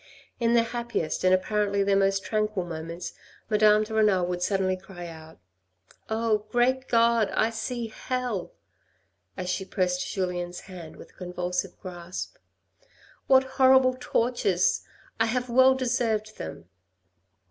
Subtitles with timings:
[0.39, 3.13] In their happiest and apparently their most tranquil moments,
[3.51, 5.37] Madame de Renal would suddenly cry out,"
[6.09, 8.51] Oh, great God, I see hell,"
[9.37, 12.37] as she pressed Julien's hand with a convulsive grasp."
[13.27, 14.81] What horrible tortures!
[15.19, 16.65] I have well deserved them."